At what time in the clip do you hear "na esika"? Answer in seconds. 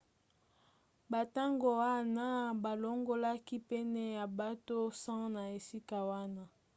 5.35-5.97